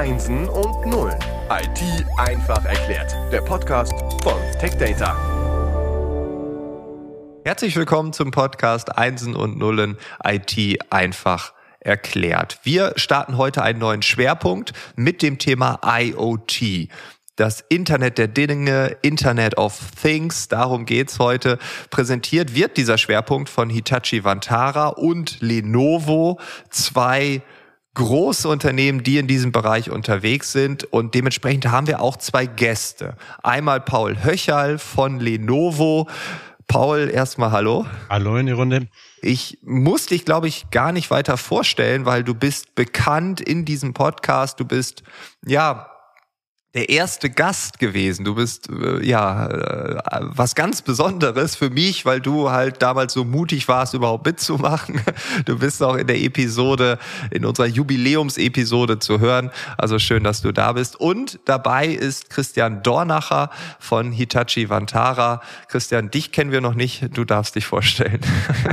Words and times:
Einsen 0.00 0.48
und 0.48 0.86
Nullen. 0.86 1.18
IT 1.50 2.06
einfach 2.16 2.64
erklärt. 2.64 3.14
Der 3.30 3.42
Podcast 3.42 3.92
von 4.22 4.32
TechData. 4.58 5.14
Herzlich 7.44 7.76
willkommen 7.76 8.14
zum 8.14 8.30
Podcast 8.30 8.96
Einsen 8.96 9.36
und 9.36 9.58
Nullen 9.58 9.98
IT 10.24 10.56
einfach 10.88 11.52
erklärt. 11.80 12.60
Wir 12.62 12.94
starten 12.96 13.36
heute 13.36 13.62
einen 13.62 13.78
neuen 13.78 14.00
Schwerpunkt 14.00 14.72
mit 14.96 15.20
dem 15.20 15.36
Thema 15.36 15.78
IoT 15.84 16.88
das 17.36 17.64
Internet 17.70 18.18
der 18.18 18.28
Dinge, 18.28 18.98
Internet 19.00 19.56
of 19.56 19.80
Things, 20.00 20.48
darum 20.48 20.84
geht's 20.84 21.18
heute. 21.18 21.58
Präsentiert 21.88 22.54
wird 22.54 22.76
dieser 22.76 22.98
Schwerpunkt 22.98 23.48
von 23.48 23.70
Hitachi 23.70 24.24
Vantara 24.24 24.88
und 24.88 25.40
Lenovo, 25.40 26.38
zwei 26.68 27.40
große 27.94 28.48
Unternehmen, 28.48 29.02
die 29.02 29.18
in 29.18 29.26
diesem 29.26 29.52
Bereich 29.52 29.90
unterwegs 29.90 30.52
sind. 30.52 30.84
Und 30.84 31.14
dementsprechend 31.14 31.66
haben 31.66 31.86
wir 31.86 32.00
auch 32.00 32.16
zwei 32.16 32.46
Gäste. 32.46 33.16
Einmal 33.42 33.80
Paul 33.80 34.22
Höcherl 34.22 34.78
von 34.78 35.20
Lenovo. 35.20 36.08
Paul, 36.66 37.10
erstmal 37.12 37.50
hallo. 37.50 37.84
Hallo 38.08 38.36
in 38.36 38.46
die 38.46 38.52
Runde. 38.52 38.86
Ich 39.22 39.58
muss 39.62 40.06
dich, 40.06 40.24
glaube 40.24 40.46
ich, 40.46 40.70
gar 40.70 40.92
nicht 40.92 41.10
weiter 41.10 41.36
vorstellen, 41.36 42.06
weil 42.06 42.22
du 42.22 42.32
bist 42.32 42.76
bekannt 42.76 43.40
in 43.40 43.64
diesem 43.64 43.92
Podcast. 43.92 44.60
Du 44.60 44.64
bist, 44.64 45.02
ja, 45.44 45.89
der 46.74 46.88
erste 46.88 47.30
Gast 47.30 47.80
gewesen. 47.80 48.24
Du 48.24 48.36
bist 48.36 48.68
äh, 48.70 49.04
ja 49.04 49.46
äh, 49.48 50.20
was 50.20 50.54
ganz 50.54 50.82
Besonderes 50.82 51.56
für 51.56 51.68
mich, 51.68 52.06
weil 52.06 52.20
du 52.20 52.50
halt 52.50 52.80
damals 52.80 53.12
so 53.12 53.24
mutig 53.24 53.66
warst, 53.66 53.94
überhaupt 53.94 54.26
mitzumachen. 54.26 55.00
Du 55.44 55.58
bist 55.58 55.82
auch 55.82 55.94
in 55.94 56.06
der 56.06 56.20
Episode, 56.20 56.98
in 57.30 57.44
unserer 57.44 57.66
Jubiläumsepisode 57.66 58.98
zu 58.98 59.20
hören. 59.20 59.50
Also 59.78 59.98
schön, 59.98 60.22
dass 60.22 60.42
du 60.42 60.52
da 60.52 60.72
bist. 60.72 61.00
Und 61.00 61.40
dabei 61.44 61.86
ist 61.86 62.30
Christian 62.30 62.82
Dornacher 62.82 63.50
von 63.78 64.12
Hitachi 64.12 64.68
Vantara. 64.68 65.40
Christian, 65.68 66.10
dich 66.10 66.30
kennen 66.32 66.52
wir 66.52 66.60
noch 66.60 66.74
nicht. 66.74 67.16
Du 67.16 67.24
darfst 67.24 67.54
dich 67.54 67.66
vorstellen. 67.66 68.20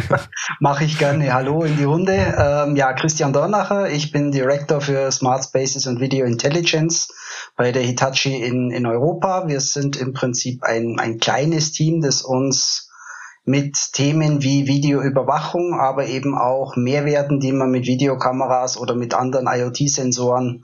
Mache 0.59 0.83
ich 0.83 0.97
gerne. 0.97 1.33
Hallo 1.33 1.63
in 1.63 1.77
die 1.77 1.85
Runde. 1.85 2.13
Ähm, 2.37 2.75
ja, 2.75 2.93
Christian 2.93 3.33
Dornacher. 3.33 3.89
Ich 3.89 4.11
bin 4.11 4.31
Director 4.31 4.81
für 4.81 5.11
Smart 5.11 5.43
Spaces 5.43 5.87
und 5.87 5.99
Video 5.99 6.25
Intelligence 6.25 7.07
bei 7.57 7.71
der 7.71 7.81
Hitachi 7.81 8.41
in, 8.41 8.71
in 8.71 8.85
Europa. 8.85 9.47
Wir 9.47 9.59
sind 9.59 9.97
im 9.97 10.13
Prinzip 10.13 10.63
ein, 10.63 10.99
ein 10.99 11.17
kleines 11.17 11.73
Team, 11.73 12.01
das 12.01 12.21
uns 12.21 12.89
mit 13.43 13.93
Themen 13.93 14.43
wie 14.43 14.67
Videoüberwachung, 14.67 15.73
aber 15.73 16.05
eben 16.05 16.37
auch 16.37 16.75
Mehrwerten, 16.75 17.39
die 17.39 17.51
man 17.51 17.71
mit 17.71 17.85
Videokameras 17.85 18.77
oder 18.77 18.93
mit 18.93 19.13
anderen 19.13 19.47
IoT-Sensoren 19.47 20.63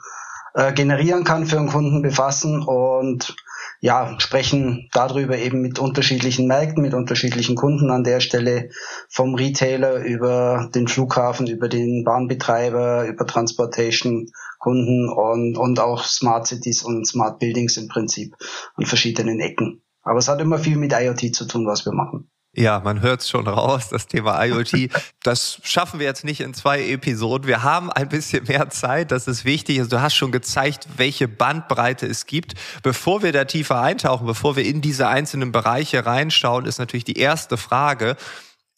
äh, 0.53 0.71
generieren 0.73 1.23
kann 1.23 1.45
für 1.45 1.57
einen 1.57 1.69
Kunden 1.69 2.01
befassen 2.01 2.61
und 2.61 3.35
ja, 3.83 4.15
sprechen 4.17 4.87
darüber 4.93 5.37
eben 5.37 5.59
mit 5.59 5.77
unterschiedlichen 5.77 6.47
Märkten, 6.47 6.81
mit 6.81 6.93
unterschiedlichen 6.93 7.57
Kunden 7.57 7.91
an 7.91 8.05
der 8.05 8.21
Stelle, 8.21 8.69
vom 9.09 9.35
Retailer 9.35 9.97
über 9.97 10.69
den 10.73 10.87
Flughafen, 10.87 11.47
über 11.47 11.67
den 11.67 12.05
Bahnbetreiber, 12.05 13.05
über 13.05 13.27
Transportation 13.27 14.31
Kunden 14.57 15.09
und, 15.09 15.57
und 15.57 15.81
auch 15.81 16.05
Smart 16.05 16.47
Cities 16.47 16.83
und 16.83 17.05
Smart 17.05 17.39
Buildings 17.39 17.75
im 17.75 17.89
Prinzip 17.89 18.37
an 18.75 18.85
verschiedenen 18.85 19.41
Ecken. 19.41 19.83
Aber 20.01 20.19
es 20.19 20.29
hat 20.29 20.39
immer 20.39 20.59
viel 20.59 20.77
mit 20.77 20.93
IoT 20.93 21.35
zu 21.35 21.45
tun, 21.45 21.67
was 21.67 21.85
wir 21.85 21.91
machen. 21.91 22.31
Ja, 22.55 22.81
man 22.83 23.01
hört 23.01 23.21
es 23.21 23.29
schon 23.29 23.47
raus, 23.47 23.89
das 23.89 24.07
Thema 24.07 24.43
IoT. 24.43 24.91
Das 25.23 25.59
schaffen 25.63 25.99
wir 25.99 26.05
jetzt 26.05 26.25
nicht 26.25 26.41
in 26.41 26.53
zwei 26.53 26.85
Episoden. 26.89 27.47
Wir 27.47 27.63
haben 27.63 27.89
ein 27.89 28.09
bisschen 28.09 28.43
mehr 28.43 28.69
Zeit, 28.69 29.09
das 29.11 29.25
ist 29.25 29.45
wichtig. 29.45 29.79
Also 29.79 29.91
du 29.91 30.01
hast 30.01 30.15
schon 30.15 30.33
gezeigt, 30.33 30.87
welche 30.97 31.29
Bandbreite 31.29 32.05
es 32.05 32.25
gibt. 32.25 32.55
Bevor 32.83 33.23
wir 33.23 33.31
da 33.31 33.45
tiefer 33.45 33.79
eintauchen, 33.81 34.27
bevor 34.27 34.57
wir 34.57 34.65
in 34.65 34.81
diese 34.81 35.07
einzelnen 35.07 35.53
Bereiche 35.53 36.05
reinschauen, 36.05 36.65
ist 36.65 36.77
natürlich 36.77 37.05
die 37.05 37.17
erste 37.17 37.55
Frage, 37.55 38.17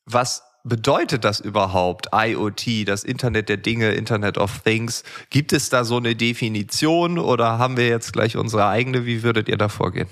was 0.05 0.43
bedeutet 0.63 1.23
das 1.23 1.39
überhaupt, 1.39 2.09
IoT, 2.13 2.87
das 2.87 3.03
Internet 3.03 3.49
der 3.49 3.57
Dinge, 3.57 3.93
Internet 3.93 4.37
of 4.37 4.59
Things? 4.59 5.03
Gibt 5.31 5.51
es 5.51 5.69
da 5.69 5.83
so 5.83 5.97
eine 5.97 6.15
Definition 6.15 7.17
oder 7.17 7.57
haben 7.57 7.75
wir 7.75 7.87
jetzt 7.87 8.13
gleich 8.13 8.37
unsere 8.37 8.67
eigene? 8.67 9.05
Wie 9.05 9.23
würdet 9.23 9.49
ihr 9.49 9.57
da 9.57 9.67
vorgehen? 9.67 10.09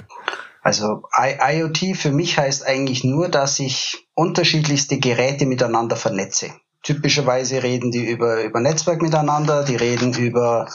Also 0.64 1.04
IoT 1.14 1.98
für 1.98 2.12
mich 2.12 2.38
heißt 2.38 2.66
eigentlich 2.66 3.04
nur, 3.04 3.28
dass 3.28 3.60
ich 3.60 4.08
unterschiedlichste 4.16 4.98
Geräte 4.98 5.46
miteinander 5.46 5.98
vernetze. 5.98 6.52
Typischerweise 6.84 7.62
reden 7.64 7.92
die 7.92 8.06
über, 8.06 8.42
über 8.44 8.62
Netzwerk 8.62 9.02
miteinander, 9.02 9.64
die 9.66 9.76
reden 9.76 10.14
über, 10.14 10.70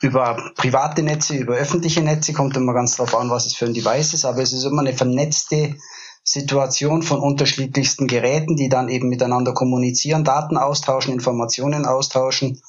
über 0.00 0.50
private 0.56 1.02
Netze, 1.02 1.36
über 1.36 1.54
öffentliche 1.54 2.00
Netze, 2.00 2.32
kommt 2.32 2.56
immer 2.56 2.74
ganz 2.74 2.96
drauf 2.96 3.14
an, 3.16 3.30
was 3.30 3.46
es 3.46 3.54
für 3.54 3.66
ein 3.66 3.74
Device 3.74 4.12
ist, 4.14 4.24
aber 4.24 4.42
es 4.42 4.52
ist 4.52 4.64
immer 4.64 4.80
eine 4.80 4.92
vernetzte 4.92 5.76
Situation 6.24 7.02
von 7.02 7.20
unterschiedlichsten 7.20 8.08
Geräten, 8.08 8.56
die 8.56 8.68
dann 8.68 8.88
eben 8.88 9.08
miteinander 9.08 9.54
kommunizieren, 9.54 10.24
Daten 10.24 10.56
austauschen, 10.56 11.12
Informationen 11.12 11.86
austauschen 11.86 12.60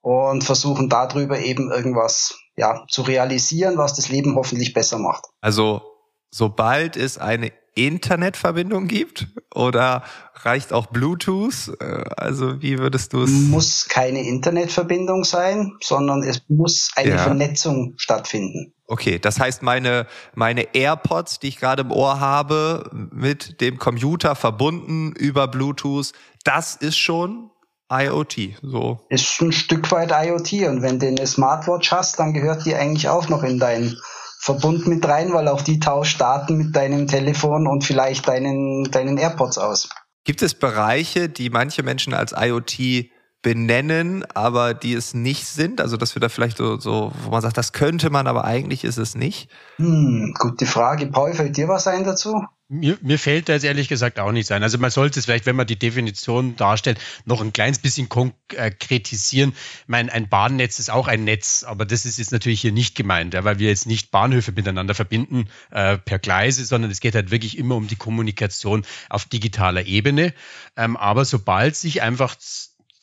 und 0.00 0.42
versuchen 0.42 0.88
darüber 0.88 1.38
eben 1.38 1.70
irgendwas 1.70 2.36
ja, 2.56 2.84
zu 2.88 3.02
realisieren, 3.02 3.78
was 3.78 3.94
das 3.94 4.08
Leben 4.08 4.34
hoffentlich 4.34 4.72
besser 4.72 4.98
macht. 4.98 5.24
Also 5.40 5.82
sobald 6.30 6.96
es 6.96 7.18
eine 7.18 7.52
Internetverbindung 7.74 8.88
gibt 8.88 9.28
oder 9.54 10.02
reicht 10.34 10.72
auch 10.72 10.86
Bluetooth? 10.86 11.72
Äh, 11.80 12.04
also 12.16 12.62
wie 12.62 12.78
würdest 12.78 13.12
du 13.12 13.22
es? 13.22 13.30
Muss 13.30 13.88
keine 13.88 14.22
Internetverbindung 14.22 15.24
sein, 15.24 15.72
sondern 15.82 16.22
es 16.22 16.42
muss 16.48 16.90
eine 16.96 17.10
ja. 17.10 17.18
Vernetzung 17.18 17.94
stattfinden. 17.96 18.74
Okay, 18.86 19.20
das 19.20 19.38
heißt, 19.38 19.62
meine, 19.62 20.06
meine 20.34 20.74
AirPods, 20.74 21.38
die 21.38 21.48
ich 21.48 21.58
gerade 21.58 21.82
im 21.82 21.92
Ohr 21.92 22.18
habe, 22.18 22.90
mit 22.92 23.60
dem 23.60 23.78
Computer 23.78 24.34
verbunden 24.34 25.12
über 25.12 25.46
Bluetooth, 25.46 26.12
das 26.42 26.74
ist 26.74 26.96
schon 26.96 27.50
IoT, 27.92 28.56
so. 28.62 29.00
Ist 29.08 29.40
ein 29.40 29.52
Stück 29.52 29.90
weit 29.92 30.10
IoT 30.12 30.68
und 30.68 30.82
wenn 30.82 30.98
du 30.98 31.06
eine 31.06 31.26
Smartwatch 31.26 31.90
hast, 31.92 32.18
dann 32.18 32.32
gehört 32.32 32.64
die 32.64 32.74
eigentlich 32.74 33.08
auch 33.08 33.28
noch 33.28 33.42
in 33.42 33.58
deinen 33.58 33.96
Verbund 34.42 34.86
mit 34.86 35.06
rein, 35.06 35.34
weil 35.34 35.48
auch 35.48 35.60
die 35.60 35.80
tauscht 35.80 36.18
Daten 36.18 36.56
mit 36.56 36.74
deinem 36.74 37.06
Telefon 37.06 37.66
und 37.66 37.84
vielleicht 37.84 38.26
deinen, 38.26 38.84
deinen 38.90 39.18
AirPods 39.18 39.58
aus. 39.58 39.90
Gibt 40.24 40.40
es 40.40 40.54
Bereiche, 40.54 41.28
die 41.28 41.50
manche 41.50 41.82
Menschen 41.82 42.14
als 42.14 42.32
IoT 42.34 43.10
benennen, 43.42 44.24
aber 44.34 44.72
die 44.72 44.94
es 44.94 45.12
nicht 45.12 45.46
sind? 45.46 45.82
Also, 45.82 45.98
dass 45.98 46.16
wir 46.16 46.20
da 46.20 46.30
vielleicht 46.30 46.56
so, 46.56 46.78
so 46.80 47.12
wo 47.22 47.30
man 47.30 47.42
sagt, 47.42 47.58
das 47.58 47.74
könnte 47.74 48.08
man, 48.08 48.26
aber 48.26 48.44
eigentlich 48.46 48.82
ist 48.82 48.96
es 48.96 49.14
nicht? 49.14 49.50
Hm, 49.76 50.32
gute 50.38 50.64
Frage. 50.64 51.08
Paul, 51.08 51.34
fällt 51.34 51.58
dir 51.58 51.68
was 51.68 51.86
ein 51.86 52.04
dazu? 52.04 52.42
Mir, 52.72 52.96
mir 53.02 53.18
fällt 53.18 53.48
da 53.48 53.54
jetzt 53.54 53.64
ehrlich 53.64 53.88
gesagt 53.88 54.20
auch 54.20 54.30
nichts 54.30 54.52
ein. 54.52 54.62
Also 54.62 54.78
man 54.78 54.92
sollte 54.92 55.18
es 55.18 55.24
vielleicht, 55.24 55.44
wenn 55.44 55.56
man 55.56 55.66
die 55.66 55.78
Definition 55.78 56.54
darstellt, 56.54 57.00
noch 57.24 57.40
ein 57.40 57.52
kleines 57.52 57.80
bisschen 57.80 58.08
konkretisieren. 58.08 59.54
Ich 59.82 59.88
meine, 59.88 60.12
ein 60.12 60.28
Bahnnetz 60.28 60.78
ist 60.78 60.88
auch 60.88 61.08
ein 61.08 61.24
Netz, 61.24 61.64
aber 61.64 61.84
das 61.84 62.06
ist 62.06 62.18
jetzt 62.20 62.30
natürlich 62.30 62.60
hier 62.60 62.70
nicht 62.70 62.94
gemeint, 62.94 63.34
ja, 63.34 63.42
weil 63.42 63.58
wir 63.58 63.70
jetzt 63.70 63.88
nicht 63.88 64.12
Bahnhöfe 64.12 64.52
miteinander 64.52 64.94
verbinden 64.94 65.48
äh, 65.72 65.98
per 65.98 66.20
Gleise, 66.20 66.64
sondern 66.64 66.92
es 66.92 67.00
geht 67.00 67.16
halt 67.16 67.32
wirklich 67.32 67.58
immer 67.58 67.74
um 67.74 67.88
die 67.88 67.96
Kommunikation 67.96 68.86
auf 69.08 69.24
digitaler 69.24 69.86
Ebene. 69.86 70.32
Ähm, 70.76 70.96
aber 70.96 71.24
sobald 71.24 71.74
sich 71.74 72.02
einfach 72.02 72.36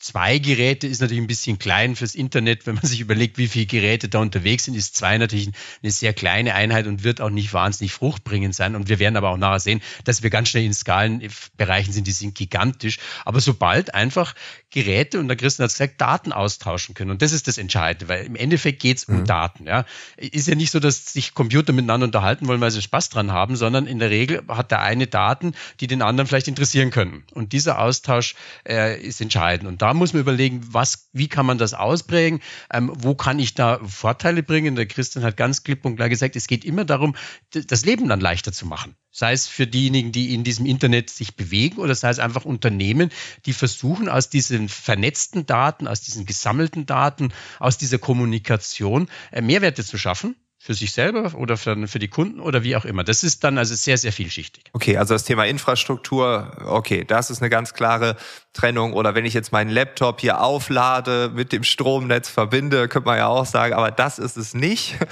Zwei 0.00 0.38
Geräte 0.38 0.86
ist 0.86 1.00
natürlich 1.00 1.20
ein 1.20 1.26
bisschen 1.26 1.58
klein 1.58 1.96
fürs 1.96 2.14
Internet. 2.14 2.66
Wenn 2.66 2.76
man 2.76 2.84
sich 2.84 3.00
überlegt, 3.00 3.36
wie 3.36 3.48
viele 3.48 3.66
Geräte 3.66 4.08
da 4.08 4.20
unterwegs 4.20 4.64
sind, 4.64 4.74
ist 4.74 4.94
zwei 4.94 5.18
natürlich 5.18 5.50
eine 5.82 5.90
sehr 5.90 6.12
kleine 6.12 6.54
Einheit 6.54 6.86
und 6.86 7.02
wird 7.02 7.20
auch 7.20 7.30
nicht 7.30 7.52
wahnsinnig 7.52 7.92
fruchtbringend 7.92 8.54
sein. 8.54 8.76
Und 8.76 8.88
wir 8.88 9.00
werden 9.00 9.16
aber 9.16 9.30
auch 9.30 9.36
nachher 9.36 9.58
sehen, 9.58 9.82
dass 10.04 10.22
wir 10.22 10.30
ganz 10.30 10.50
schnell 10.50 10.64
in 10.64 10.72
Skalenbereichen 10.72 11.92
sind, 11.92 12.06
die 12.06 12.12
sind 12.12 12.36
gigantisch. 12.36 12.98
Aber 13.24 13.40
sobald 13.40 13.92
einfach 13.92 14.36
Geräte, 14.70 15.18
und 15.18 15.26
der 15.26 15.36
Christian 15.36 15.64
hat 15.64 15.72
gesagt, 15.72 16.00
Daten 16.00 16.30
austauschen 16.30 16.94
können. 16.94 17.10
Und 17.10 17.20
das 17.20 17.32
ist 17.32 17.48
das 17.48 17.58
Entscheidende, 17.58 18.08
weil 18.08 18.24
im 18.24 18.36
Endeffekt 18.36 18.80
geht 18.80 18.98
es 18.98 19.04
um 19.04 19.20
mhm. 19.20 19.24
Daten. 19.24 19.66
Ja. 19.66 19.84
Ist 20.16 20.46
ja 20.46 20.54
nicht 20.54 20.70
so, 20.70 20.78
dass 20.78 21.12
sich 21.12 21.34
Computer 21.34 21.72
miteinander 21.72 22.04
unterhalten 22.04 22.46
wollen, 22.46 22.60
weil 22.60 22.70
sie 22.70 22.82
Spaß 22.82 23.08
dran 23.08 23.32
haben, 23.32 23.56
sondern 23.56 23.88
in 23.88 23.98
der 23.98 24.10
Regel 24.10 24.42
hat 24.46 24.70
der 24.70 24.82
eine 24.82 25.08
Daten, 25.08 25.54
die 25.80 25.88
den 25.88 26.02
anderen 26.02 26.28
vielleicht 26.28 26.46
interessieren 26.46 26.90
können. 26.90 27.24
Und 27.32 27.52
dieser 27.52 27.80
Austausch 27.80 28.36
äh, 28.64 29.00
ist 29.00 29.20
entscheidend. 29.20 29.68
Und 29.68 29.82
da 29.82 29.87
muss 29.94 30.12
man 30.12 30.22
überlegen, 30.22 30.60
was, 30.72 31.08
wie 31.12 31.28
kann 31.28 31.46
man 31.46 31.58
das 31.58 31.74
ausprägen, 31.74 32.40
ähm, 32.72 32.92
wo 32.94 33.14
kann 33.14 33.38
ich 33.38 33.54
da 33.54 33.80
Vorteile 33.86 34.42
bringen. 34.42 34.76
Der 34.76 34.86
Christian 34.86 35.24
hat 35.24 35.36
ganz 35.36 35.62
klipp 35.62 35.84
und 35.84 35.96
klar 35.96 36.08
gesagt, 36.08 36.36
es 36.36 36.46
geht 36.46 36.64
immer 36.64 36.84
darum, 36.84 37.16
das 37.50 37.84
Leben 37.84 38.08
dann 38.08 38.20
leichter 38.20 38.52
zu 38.52 38.66
machen. 38.66 38.96
Sei 39.10 39.32
es 39.32 39.46
für 39.46 39.66
diejenigen, 39.66 40.12
die 40.12 40.34
in 40.34 40.44
diesem 40.44 40.66
Internet 40.66 41.10
sich 41.10 41.36
bewegen 41.36 41.78
oder 41.78 41.94
sei 41.94 42.10
es 42.10 42.18
einfach 42.18 42.44
Unternehmen, 42.44 43.10
die 43.46 43.52
versuchen, 43.52 44.08
aus 44.08 44.30
diesen 44.30 44.68
vernetzten 44.68 45.46
Daten, 45.46 45.88
aus 45.88 46.00
diesen 46.00 46.26
gesammelten 46.26 46.86
Daten, 46.86 47.32
aus 47.58 47.78
dieser 47.78 47.98
Kommunikation 47.98 49.08
äh, 49.32 49.40
Mehrwerte 49.40 49.84
zu 49.84 49.98
schaffen 49.98 50.36
für 50.58 50.74
sich 50.74 50.92
selber 50.92 51.34
oder 51.34 51.56
für, 51.56 51.86
für, 51.86 51.98
die 51.98 52.08
Kunden 52.08 52.40
oder 52.40 52.64
wie 52.64 52.74
auch 52.74 52.84
immer. 52.84 53.04
Das 53.04 53.22
ist 53.22 53.44
dann 53.44 53.58
also 53.58 53.74
sehr, 53.74 53.96
sehr 53.96 54.12
vielschichtig. 54.12 54.64
Okay, 54.72 54.96
also 54.96 55.14
das 55.14 55.24
Thema 55.24 55.46
Infrastruktur, 55.46 56.56
okay, 56.66 57.04
das 57.04 57.30
ist 57.30 57.40
eine 57.40 57.48
ganz 57.48 57.74
klare 57.74 58.16
Trennung 58.58 58.92
oder 58.92 59.14
wenn 59.14 59.24
ich 59.24 59.34
jetzt 59.34 59.52
meinen 59.52 59.70
Laptop 59.70 60.20
hier 60.20 60.40
auflade, 60.40 61.30
mit 61.32 61.52
dem 61.52 61.62
Stromnetz 61.62 62.28
verbinde, 62.28 62.88
könnte 62.88 63.06
man 63.06 63.18
ja 63.18 63.28
auch 63.28 63.46
sagen, 63.46 63.74
aber 63.74 63.92
das 63.92 64.18
ist 64.18 64.36
es 64.36 64.54
nicht. 64.54 64.96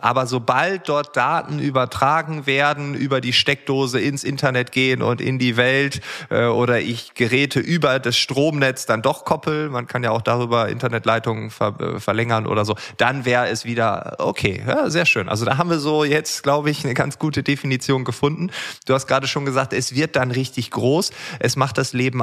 Aber 0.00 0.26
sobald 0.26 0.88
dort 0.88 1.16
Daten 1.16 1.58
übertragen 1.58 2.46
werden, 2.46 2.94
über 2.94 3.20
die 3.20 3.32
Steckdose 3.32 4.00
ins 4.00 4.24
Internet 4.24 4.72
gehen 4.72 5.02
und 5.02 5.20
in 5.20 5.38
die 5.38 5.56
Welt 5.56 6.00
äh, 6.30 6.46
oder 6.46 6.80
ich 6.80 7.14
Geräte 7.14 7.60
über 7.60 7.98
das 7.98 8.16
Stromnetz 8.16 8.86
dann 8.86 9.02
doch 9.02 9.24
koppel, 9.24 9.68
man 9.68 9.86
kann 9.86 10.04
ja 10.04 10.10
auch 10.10 10.22
darüber 10.22 10.68
Internetleitungen 10.68 11.50
ver 11.50 11.74
äh, 11.80 12.00
verlängern 12.00 12.46
oder 12.46 12.64
so, 12.64 12.76
dann 12.96 13.24
wäre 13.24 13.48
es 13.48 13.64
wieder 13.64 14.16
okay. 14.18 14.62
Ja, 14.66 14.90
sehr 14.90 15.06
schön. 15.06 15.28
Also 15.28 15.44
da 15.44 15.58
haben 15.58 15.70
wir 15.70 15.78
so 15.78 16.04
jetzt, 16.04 16.42
glaube 16.42 16.70
ich, 16.70 16.84
eine 16.84 16.94
ganz 16.94 17.18
gute 17.18 17.42
Definition 17.42 18.04
gefunden. 18.04 18.50
Du 18.86 18.94
hast 18.94 19.06
gerade 19.06 19.26
schon 19.26 19.44
gesagt, 19.44 19.72
es 19.72 19.94
wird 19.94 20.16
dann 20.16 20.30
richtig 20.30 20.70
groß. 20.70 21.10
Es 21.40 21.56
macht 21.56 21.78
das 21.78 21.92
Leben 21.92 22.22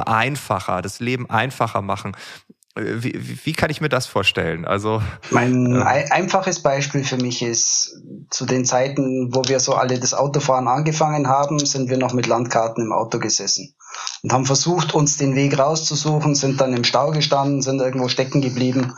einfacher, 0.52 0.82
das 0.82 1.00
Leben 1.00 1.28
einfacher 1.30 1.82
machen. 1.82 2.16
Wie, 2.74 3.12
wie, 3.44 3.52
kann 3.52 3.68
ich 3.68 3.82
mir 3.82 3.90
das 3.90 4.06
vorstellen? 4.06 4.64
Also 4.64 5.02
mein 5.30 5.76
äh, 5.76 6.06
einfaches 6.10 6.62
Beispiel 6.62 7.04
für 7.04 7.18
mich 7.18 7.42
ist 7.42 8.00
zu 8.30 8.46
den 8.46 8.64
Zeiten, 8.64 9.34
wo 9.34 9.42
wir 9.46 9.60
so 9.60 9.74
alle 9.74 10.00
das 10.00 10.14
Autofahren 10.14 10.68
angefangen 10.68 11.28
haben, 11.28 11.58
sind 11.58 11.90
wir 11.90 11.98
noch 11.98 12.14
mit 12.14 12.26
Landkarten 12.26 12.82
im 12.82 12.92
Auto 12.92 13.18
gesessen 13.18 13.74
und 14.22 14.32
haben 14.32 14.46
versucht, 14.46 14.94
uns 14.94 15.18
den 15.18 15.34
Weg 15.34 15.58
rauszusuchen, 15.58 16.34
sind 16.34 16.62
dann 16.62 16.72
im 16.74 16.84
Stau 16.84 17.10
gestanden, 17.10 17.60
sind 17.60 17.80
irgendwo 17.80 18.08
stecken 18.08 18.40
geblieben. 18.40 18.94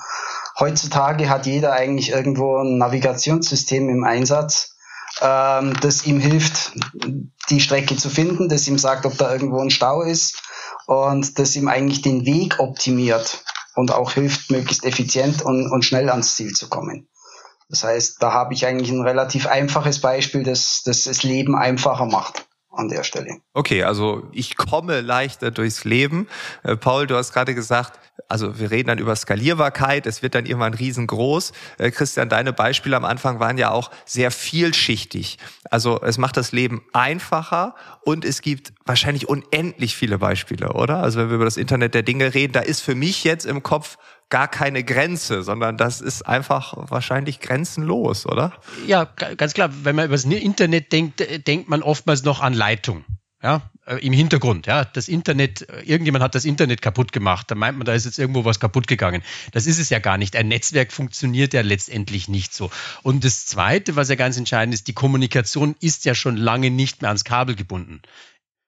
Heutzutage 0.61 1.29
hat 1.29 1.47
jeder 1.47 1.73
eigentlich 1.73 2.11
irgendwo 2.11 2.59
ein 2.59 2.79
Navigationssystem 2.79 3.89
im 3.89 4.05
Einsatz, 4.05 4.77
ähm, 5.21 5.75
das 5.81 6.07
ihm 6.07 6.21
hilft, 6.21 6.75
die 7.51 7.61
Strecke 7.61 7.97
zu 7.97 8.09
finden, 8.09 8.49
das 8.49 8.69
ihm 8.69 8.79
sagt, 8.79 9.05
ob 9.05 9.19
da 9.19 9.33
irgendwo 9.33 9.59
ein 9.59 9.71
Stau 9.71 10.03
ist 10.03 10.44
und 10.87 11.39
das 11.39 11.57
ihm 11.57 11.69
eigentlich 11.69 12.03
den 12.03 12.27
Weg 12.27 12.59
optimiert 12.59 13.45
und 13.75 13.93
auch 13.93 14.13
hilft, 14.13 14.51
möglichst 14.51 14.85
effizient 14.85 15.43
und, 15.43 15.71
und 15.71 15.85
schnell 15.85 16.11
ans 16.11 16.37
Ziel 16.37 16.53
zu 16.53 16.69
kommen. 16.69 17.09
Das 17.69 17.85
heißt, 17.85 18.23
da 18.23 18.33
habe 18.33 18.55
ich 18.55 18.67
eigentlich 18.67 18.91
ein 18.91 19.03
relativ 19.03 19.47
einfaches 19.47 20.01
Beispiel, 20.01 20.43
das, 20.43 20.83
das 20.85 21.05
das 21.05 21.23
Leben 21.23 21.57
einfacher 21.57 22.07
macht 22.07 22.47
an 22.77 22.89
der 22.89 23.05
Stelle. 23.05 23.39
Okay, 23.53 23.85
also 23.85 24.29
ich 24.33 24.57
komme 24.57 25.01
leichter 25.01 25.51
durchs 25.51 25.85
Leben. 25.85 26.29
Äh, 26.63 26.77
Paul, 26.77 27.07
du 27.07 27.17
hast 27.17 27.33
gerade 27.33 27.55
gesagt, 27.55 27.99
also 28.29 28.59
wir 28.59 28.71
reden 28.71 28.89
dann 28.89 28.99
über 28.99 29.15
Skalierbarkeit, 29.17 30.07
es 30.07 30.23
wird 30.23 30.35
dann 30.35 30.47
irgendwann 30.47 30.75
riesengroß. 30.75 31.53
Äh, 31.79 31.91
Christian, 31.91 32.29
deine 32.29 32.53
Beispiele 32.53 32.97
am 32.97 33.05
Anfang 33.05 33.41
waren 33.41 33.59
ja 33.59 33.71
auch 33.71 33.91
sehr 34.05 34.31
vielschichtig. 34.31 35.39
Also 35.71 36.01
es 36.01 36.19
macht 36.19 36.37
das 36.37 36.53
Leben 36.53 36.83
einfacher 36.93 37.75
und 38.03 38.25
es 38.25 38.43
gibt 38.43 38.73
wahrscheinlich 38.85 39.29
unendlich 39.29 39.97
viele 39.97 40.19
Beispiele, 40.19 40.73
oder? 40.73 40.99
Also 40.99 41.19
wenn 41.19 41.29
wir 41.29 41.37
über 41.37 41.45
das 41.45 41.57
Internet 41.57 41.95
der 41.95 42.03
Dinge 42.03 42.35
reden, 42.35 42.53
da 42.53 42.61
ist 42.61 42.81
für 42.81 42.95
mich 42.95 43.25
jetzt 43.25 43.47
im 43.47 43.63
Kopf 43.63 43.99
gar 44.31 44.49
keine 44.49 44.85
Grenze, 44.85 45.43
sondern 45.43 45.77
das 45.77 46.01
ist 46.01 46.23
einfach 46.23 46.75
wahrscheinlich 46.77 47.41
grenzenlos, 47.41 48.27
oder? 48.27 48.53
Ja, 48.87 49.05
ganz 49.05 49.55
klar. 49.55 49.71
Wenn 49.83 49.97
man 49.97 50.07
über 50.07 50.15
das 50.15 50.25
Internet 50.25 50.93
denkt, 50.93 51.21
äh, 51.21 51.39
denkt 51.39 51.69
man 51.69 51.83
oftmals 51.83 52.25
noch 52.25 52.41
an 52.41 52.55
Leitung. 52.55 53.05
Ja, 53.43 53.61
äh, 53.85 53.97
im 53.97 54.15
Hintergrund, 54.15 54.67
ja, 54.67 54.87
das 54.87 55.07
Internet, 55.07 55.69
äh, 55.69 55.83
irgendjemand 55.83 56.25
hat 56.25 56.35
das 56.35 56.47
Internet 56.47 56.81
kaputt 56.81 57.13
gemacht, 57.13 57.51
da 57.51 57.55
meint 57.55 57.77
man, 57.77 57.85
da 57.85 57.93
ist 57.93 58.07
jetzt 58.07 58.19
irgendwo 58.19 58.47
was 58.47 58.59
kaputt 58.59 58.87
gegangen. 58.87 59.23
Das 59.53 59.67
ist 59.67 59.79
es 59.79 59.91
ja 59.91 59.99
gar 59.99 60.17
nicht. 60.17 60.35
Ein 60.35 60.49
Netzwerk 60.49 60.93
funktioniert 60.93 61.53
ja 61.53 61.61
letztendlich 61.61 62.27
nicht 62.27 62.55
so. 62.55 62.71
Und 63.03 63.23
das 63.23 63.45
Zweite, 63.45 63.97
was 63.97 64.09
ja 64.09 64.15
ganz 64.15 64.39
entscheidend 64.39 64.73
ist, 64.73 64.89
die 64.89 64.95
Kommunikation 64.95 65.77
ist 65.81 66.07
ja 66.07 66.15
schon 66.15 66.39
lange 66.39 66.71
nicht 66.71 67.03
mehr 67.03 67.11
ans 67.11 67.25
Kabel 67.25 67.55
gebunden. 67.55 68.01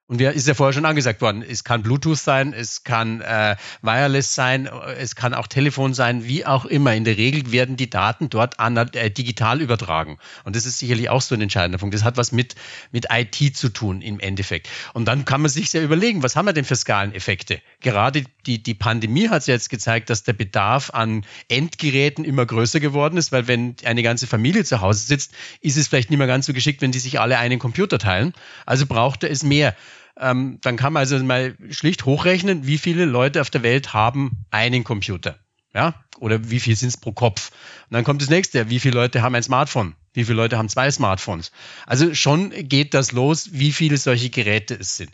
Und 0.08 0.20
ja, 0.20 0.30
ist 0.30 0.46
ja 0.46 0.54
vorher 0.54 0.72
schon 0.72 0.84
angesagt 0.84 1.20
worden, 1.20 1.42
es 1.42 1.64
kann 1.64 1.82
Bluetooth 1.82 2.16
sein, 2.16 2.52
es 2.52 2.84
kann 2.84 3.20
äh, 3.22 3.56
Wireless 3.82 4.36
sein, 4.36 4.68
es 4.96 5.16
kann 5.16 5.34
auch 5.34 5.48
Telefon 5.48 5.94
sein, 5.94 6.24
wie 6.24 6.46
auch 6.46 6.64
immer. 6.64 6.94
In 6.94 7.02
der 7.02 7.16
Regel 7.16 7.50
werden 7.50 7.76
die 7.76 7.90
Daten 7.90 8.28
dort 8.28 8.60
an, 8.60 8.76
äh, 8.76 9.10
digital 9.10 9.60
übertragen. 9.60 10.18
Und 10.44 10.54
das 10.54 10.64
ist 10.64 10.78
sicherlich 10.78 11.10
auch 11.10 11.22
so 11.22 11.34
ein 11.34 11.40
entscheidender 11.40 11.78
Punkt. 11.78 11.92
Das 11.92 12.04
hat 12.04 12.16
was 12.16 12.30
mit, 12.30 12.54
mit 12.92 13.06
IT 13.10 13.56
zu 13.56 13.68
tun 13.68 14.00
im 14.00 14.20
Endeffekt. 14.20 14.68
Und 14.92 15.06
dann 15.06 15.24
kann 15.24 15.40
man 15.40 15.50
sich 15.50 15.70
sehr 15.70 15.82
überlegen, 15.82 16.22
was 16.22 16.36
haben 16.36 16.46
wir 16.46 16.52
denn 16.52 16.64
für 16.64 16.76
Skaleneffekte? 16.76 17.60
Gerade 17.80 18.22
die, 18.46 18.62
die 18.62 18.74
Pandemie 18.74 19.28
hat 19.28 19.44
jetzt 19.48 19.70
gezeigt, 19.70 20.08
dass 20.08 20.22
der 20.22 20.34
Bedarf 20.34 20.90
an 20.90 21.24
Endgeräten 21.48 22.24
immer 22.24 22.46
größer 22.46 22.78
geworden 22.78 23.16
ist, 23.16 23.32
weil 23.32 23.48
wenn 23.48 23.74
eine 23.84 24.04
ganze 24.04 24.28
Familie 24.28 24.64
zu 24.64 24.80
Hause 24.80 25.04
sitzt, 25.04 25.32
ist 25.62 25.76
es 25.76 25.88
vielleicht 25.88 26.10
nicht 26.10 26.18
mehr 26.18 26.28
ganz 26.28 26.46
so 26.46 26.52
geschickt, 26.52 26.80
wenn 26.80 26.92
die 26.92 27.00
sich 27.00 27.18
alle 27.18 27.38
einen 27.38 27.58
Computer 27.58 27.98
teilen. 27.98 28.34
Also 28.66 28.86
brauchte 28.86 29.28
es 29.28 29.42
mehr. 29.42 29.74
Ähm, 30.18 30.58
dann 30.62 30.76
kann 30.76 30.92
man 30.92 31.00
also 31.00 31.18
mal 31.22 31.56
schlicht 31.70 32.04
hochrechnen, 32.04 32.66
wie 32.66 32.78
viele 32.78 33.04
Leute 33.04 33.40
auf 33.40 33.50
der 33.50 33.62
Welt 33.62 33.92
haben 33.92 34.44
einen 34.50 34.84
Computer. 34.84 35.38
Ja? 35.74 35.94
Oder 36.18 36.50
wie 36.50 36.60
viel 36.60 36.76
sind 36.76 36.88
es 36.88 36.96
pro 36.96 37.12
Kopf? 37.12 37.50
Und 37.90 37.94
dann 37.94 38.04
kommt 38.04 38.22
das 38.22 38.30
nächste, 38.30 38.70
wie 38.70 38.80
viele 38.80 38.94
Leute 38.94 39.22
haben 39.22 39.34
ein 39.34 39.42
Smartphone? 39.42 39.94
Wie 40.14 40.24
viele 40.24 40.36
Leute 40.36 40.56
haben 40.56 40.70
zwei 40.70 40.90
Smartphones? 40.90 41.52
Also 41.84 42.14
schon 42.14 42.50
geht 42.50 42.94
das 42.94 43.12
los, 43.12 43.50
wie 43.52 43.72
viele 43.72 43.98
solche 43.98 44.30
Geräte 44.30 44.74
es 44.74 44.96
sind. 44.96 45.10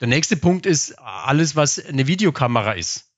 Der 0.00 0.08
nächste 0.08 0.36
Punkt 0.36 0.66
ist 0.66 0.98
alles, 0.98 1.56
was 1.56 1.84
eine 1.84 2.06
Videokamera 2.06 2.72
ist 2.72 3.13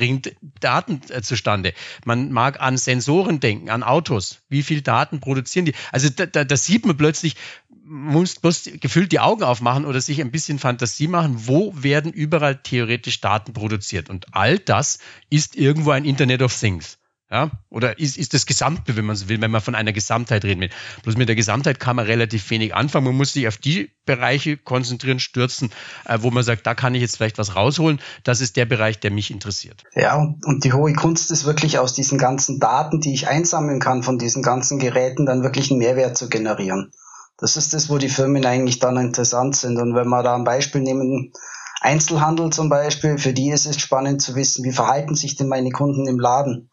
bringt 0.00 0.34
Daten 0.60 1.02
äh, 1.10 1.20
zustande. 1.20 1.74
Man 2.06 2.32
mag 2.32 2.58
an 2.58 2.78
Sensoren 2.78 3.38
denken, 3.38 3.68
an 3.68 3.82
Autos. 3.82 4.38
Wie 4.48 4.62
viel 4.62 4.80
Daten 4.80 5.20
produzieren 5.20 5.66
die? 5.66 5.74
Also 5.92 6.08
da, 6.08 6.24
da, 6.24 6.44
da 6.44 6.56
sieht 6.56 6.86
man 6.86 6.96
plötzlich, 6.96 7.36
muss 7.84 8.36
bloß 8.36 8.70
gefühlt 8.80 9.12
die 9.12 9.20
Augen 9.20 9.42
aufmachen 9.42 9.84
oder 9.84 10.00
sich 10.00 10.22
ein 10.22 10.30
bisschen 10.30 10.58
Fantasie 10.58 11.06
machen, 11.06 11.46
wo 11.46 11.74
werden 11.76 12.14
überall 12.14 12.56
theoretisch 12.56 13.20
Daten 13.20 13.52
produziert. 13.52 14.08
Und 14.08 14.34
all 14.34 14.58
das 14.58 15.00
ist 15.28 15.54
irgendwo 15.54 15.90
ein 15.90 16.06
Internet 16.06 16.40
of 16.40 16.58
Things. 16.58 16.99
Ja, 17.32 17.52
oder 17.68 17.96
ist, 18.00 18.16
ist 18.16 18.34
das 18.34 18.44
Gesamtbild, 18.44 18.98
wenn 18.98 19.04
man 19.04 19.14
so 19.14 19.28
will, 19.28 19.40
wenn 19.40 19.52
man 19.52 19.60
von 19.60 19.76
einer 19.76 19.92
Gesamtheit 19.92 20.44
reden 20.44 20.62
will. 20.62 20.70
Bloß 21.04 21.16
mit 21.16 21.28
der 21.28 21.36
Gesamtheit 21.36 21.78
kann 21.78 21.94
man 21.94 22.06
relativ 22.06 22.50
wenig 22.50 22.74
anfangen. 22.74 23.04
Man 23.04 23.16
muss 23.16 23.34
sich 23.34 23.46
auf 23.46 23.56
die 23.56 23.92
Bereiche 24.04 24.56
konzentrieren, 24.56 25.20
stürzen, 25.20 25.70
äh, 26.06 26.18
wo 26.22 26.32
man 26.32 26.42
sagt, 26.42 26.66
da 26.66 26.74
kann 26.74 26.92
ich 26.96 27.02
jetzt 27.02 27.18
vielleicht 27.18 27.38
was 27.38 27.54
rausholen. 27.54 28.00
Das 28.24 28.40
ist 28.40 28.56
der 28.56 28.64
Bereich, 28.64 28.98
der 28.98 29.12
mich 29.12 29.30
interessiert. 29.30 29.84
Ja, 29.94 30.16
und, 30.16 30.44
und 30.44 30.64
die 30.64 30.72
hohe 30.72 30.92
Kunst 30.92 31.30
ist 31.30 31.44
wirklich 31.46 31.78
aus 31.78 31.94
diesen 31.94 32.18
ganzen 32.18 32.58
Daten, 32.58 33.00
die 33.00 33.14
ich 33.14 33.28
einsammeln 33.28 33.78
kann, 33.78 34.02
von 34.02 34.18
diesen 34.18 34.42
ganzen 34.42 34.80
Geräten, 34.80 35.24
dann 35.24 35.44
wirklich 35.44 35.70
einen 35.70 35.78
Mehrwert 35.78 36.16
zu 36.16 36.28
generieren. 36.28 36.90
Das 37.38 37.56
ist 37.56 37.72
das, 37.74 37.88
wo 37.88 37.98
die 37.98 38.08
Firmen 38.08 38.44
eigentlich 38.44 38.80
dann 38.80 38.96
interessant 38.96 39.54
sind. 39.54 39.78
Und 39.78 39.94
wenn 39.94 40.08
wir 40.08 40.24
da 40.24 40.34
ein 40.34 40.42
Beispiel 40.42 40.80
nehmen, 40.80 41.32
Einzelhandel 41.80 42.50
zum 42.50 42.68
Beispiel, 42.68 43.18
für 43.18 43.32
die 43.32 43.50
ist 43.50 43.66
es 43.66 43.80
spannend 43.80 44.20
zu 44.20 44.34
wissen, 44.34 44.64
wie 44.64 44.72
verhalten 44.72 45.14
sich 45.14 45.36
denn 45.36 45.46
meine 45.46 45.70
Kunden 45.70 46.08
im 46.08 46.18
Laden? 46.18 46.69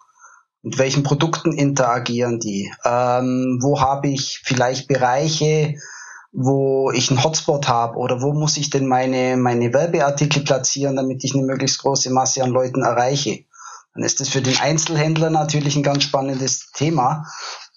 Mit 0.64 0.78
welchen 0.78 1.04
Produkten 1.04 1.54
interagieren 1.54 2.40
die? 2.40 2.72
Ähm, 2.84 3.60
wo 3.62 3.80
habe 3.80 4.10
ich 4.10 4.42
vielleicht 4.44 4.88
Bereiche, 4.88 5.76
wo 6.32 6.92
ich 6.92 7.10
einen 7.10 7.24
Hotspot 7.24 7.68
habe 7.68 7.98
oder 7.98 8.22
wo 8.22 8.34
muss 8.34 8.58
ich 8.58 8.70
denn 8.70 8.88
meine, 8.88 9.38
meine 9.38 9.74
Werbeartikel 9.74 10.44
platzieren, 10.44 10.96
damit 10.96 11.24
ich 11.24 11.34
eine 11.34 11.44
möglichst 11.44 11.80
große 11.80 12.12
Masse 12.12 12.44
an 12.44 12.52
Leuten 12.52 12.82
erreiche? 12.82 13.46
Dann 13.94 14.04
ist 14.04 14.20
das 14.20 14.30
für 14.30 14.42
den 14.42 14.60
Einzelhändler 14.60 15.30
natürlich 15.30 15.76
ein 15.76 15.84
ganz 15.84 16.04
spannendes 16.04 16.72
Thema. 16.72 17.26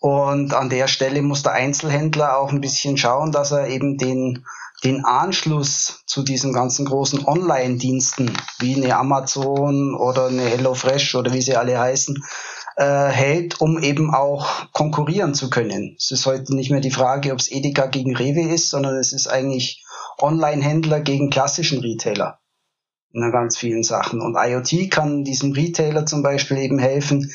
Und 0.01 0.55
an 0.55 0.69
der 0.69 0.89
Stelle 0.89 1.23
muss 1.23 1.43
der 1.43 1.53
Einzelhändler 1.53 2.39
auch 2.39 2.51
ein 2.51 2.61
bisschen 2.61 2.97
schauen, 2.97 3.33
dass 3.33 3.53
er 3.53 3.69
eben 3.69 3.97
den, 3.97 4.45
den 4.85 5.05
Anschluss 5.05 6.03
zu 6.07 6.23
diesen 6.23 6.53
ganzen 6.53 6.87
großen 6.87 7.27
Online-Diensten 7.27 8.33
wie 8.59 8.77
eine 8.77 8.97
Amazon 8.97 9.95
oder 9.95 10.27
eine 10.27 10.43
HelloFresh 10.43 11.15
oder 11.15 11.33
wie 11.33 11.43
sie 11.43 11.57
alle 11.57 11.79
heißen, 11.79 12.23
hält, 12.81 13.61
um 13.61 13.83
eben 13.83 14.15
auch 14.15 14.73
konkurrieren 14.73 15.35
zu 15.35 15.51
können. 15.51 15.97
Es 15.99 16.11
ist 16.11 16.25
heute 16.25 16.55
nicht 16.55 16.71
mehr 16.71 16.81
die 16.81 16.91
Frage, 16.91 17.33
ob 17.33 17.39
es 17.39 17.51
Edeka 17.51 17.87
gegen 17.87 18.17
Rewe 18.17 18.53
ist, 18.55 18.71
sondern 18.71 18.97
es 18.97 19.13
ist 19.13 19.27
eigentlich 19.27 19.85
Online-Händler 20.19 21.01
gegen 21.01 21.29
klassischen 21.29 21.81
Retailer 21.81 22.41
in 23.13 23.31
ganz 23.33 23.59
vielen 23.59 23.83
Sachen. 23.83 24.21
Und 24.21 24.37
IoT 24.39 24.91
kann 24.91 25.25
diesem 25.25 25.53
Retailer 25.53 26.07
zum 26.07 26.23
Beispiel 26.23 26.59
eben 26.59 26.79
helfen, 26.79 27.31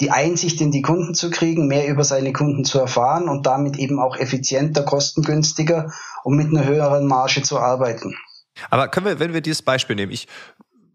die 0.00 0.10
Einsicht 0.10 0.60
in 0.60 0.70
die 0.70 0.82
Kunden 0.82 1.14
zu 1.14 1.30
kriegen, 1.30 1.68
mehr 1.68 1.86
über 1.86 2.02
seine 2.02 2.32
Kunden 2.32 2.64
zu 2.64 2.78
erfahren 2.78 3.28
und 3.28 3.46
damit 3.46 3.78
eben 3.78 4.00
auch 4.00 4.16
effizienter, 4.16 4.82
kostengünstiger 4.82 5.92
und 6.24 6.36
mit 6.36 6.48
einer 6.48 6.64
höheren 6.64 7.06
Marge 7.06 7.42
zu 7.42 7.58
arbeiten. 7.58 8.16
Aber 8.70 8.88
können 8.88 9.06
wir, 9.06 9.20
wenn 9.20 9.32
wir 9.32 9.42
dieses 9.42 9.62
Beispiel 9.62 9.96
nehmen, 9.96 10.12
ich 10.12 10.26